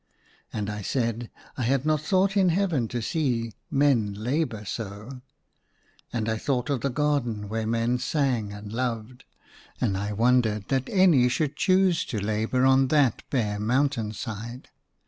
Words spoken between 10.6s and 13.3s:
that any should, choose to labour on that